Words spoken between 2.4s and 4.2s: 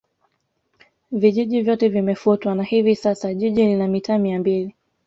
na hivi sasa Jiji lina mitaa